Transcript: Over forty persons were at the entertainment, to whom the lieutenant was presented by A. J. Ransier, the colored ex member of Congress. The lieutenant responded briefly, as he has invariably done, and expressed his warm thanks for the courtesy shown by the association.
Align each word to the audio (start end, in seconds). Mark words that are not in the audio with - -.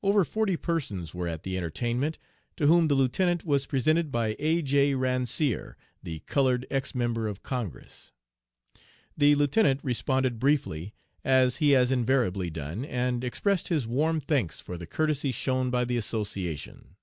Over 0.00 0.22
forty 0.24 0.56
persons 0.56 1.12
were 1.12 1.26
at 1.26 1.42
the 1.42 1.56
entertainment, 1.56 2.18
to 2.54 2.68
whom 2.68 2.86
the 2.86 2.94
lieutenant 2.94 3.44
was 3.44 3.66
presented 3.66 4.12
by 4.12 4.36
A. 4.38 4.62
J. 4.62 4.94
Ransier, 4.94 5.74
the 6.00 6.20
colored 6.20 6.68
ex 6.70 6.94
member 6.94 7.26
of 7.26 7.42
Congress. 7.42 8.12
The 9.16 9.34
lieutenant 9.34 9.80
responded 9.82 10.38
briefly, 10.38 10.94
as 11.24 11.56
he 11.56 11.70
has 11.70 11.90
invariably 11.90 12.48
done, 12.48 12.84
and 12.84 13.24
expressed 13.24 13.66
his 13.66 13.88
warm 13.88 14.20
thanks 14.20 14.60
for 14.60 14.78
the 14.78 14.86
courtesy 14.86 15.32
shown 15.32 15.70
by 15.72 15.84
the 15.84 15.96
association. 15.96 16.94